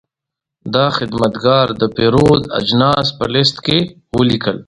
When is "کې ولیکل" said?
3.65-4.57